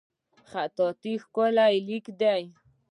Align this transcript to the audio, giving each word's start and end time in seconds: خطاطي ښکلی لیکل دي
خطاطي 0.49 1.13
ښکلی 1.23 1.77
لیکل 1.87 2.13
دي 2.21 2.43